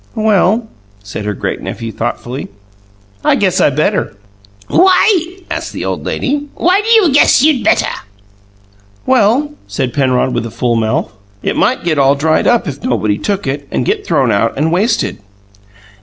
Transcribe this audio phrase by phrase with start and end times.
[0.15, 0.67] "Well,"
[1.03, 2.47] said her great nephew, thoughtfully,
[3.23, 4.15] "I guess I better."
[4.67, 6.47] "Why?" asked the old lady.
[6.55, 7.85] "Why do you guess you'd 'better'?"
[9.05, 13.19] "Well," said Penrod, with a full mouth, "it might get all dried up if nobody
[13.19, 15.19] took it, and get thrown out and wasted."